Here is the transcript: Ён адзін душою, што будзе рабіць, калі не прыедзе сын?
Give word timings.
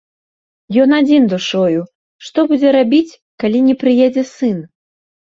Ён 0.83 0.89
адзін 0.99 1.25
душою, 1.33 1.81
што 2.29 2.39
будзе 2.51 2.71
рабіць, 2.77 3.17
калі 3.43 3.59
не 3.67 3.75
прыедзе 3.83 4.23
сын? 4.37 4.57